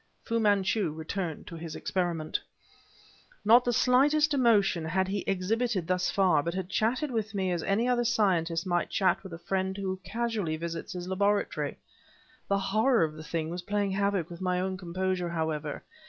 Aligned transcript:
Fu 0.23 0.39
Manchu 0.39 0.89
returned 0.91 1.45
to 1.45 1.55
his 1.57 1.75
experiment. 1.75 2.39
Not 3.45 3.63
the 3.63 3.71
slightest 3.71 4.33
emotion 4.33 4.83
had 4.83 5.07
he 5.07 5.23
exhibited 5.27 5.85
thus 5.85 6.09
far, 6.09 6.41
but 6.41 6.55
had 6.55 6.69
chatted 6.71 7.11
with 7.11 7.35
me 7.35 7.51
as 7.51 7.61
any 7.61 7.87
other 7.87 8.03
scientist 8.03 8.65
might 8.65 8.89
chat 8.89 9.21
with 9.21 9.31
a 9.31 9.37
friend 9.37 9.77
who 9.77 9.97
casually 10.03 10.57
visits 10.57 10.93
his 10.93 11.07
laboratory. 11.07 11.77
The 12.47 12.57
horror 12.57 13.03
of 13.03 13.13
the 13.13 13.23
thing 13.23 13.51
was 13.51 13.61
playing 13.61 13.91
havoc 13.91 14.31
with 14.31 14.41
my 14.41 14.59
own 14.59 14.75
composure, 14.75 15.29
however. 15.29 15.83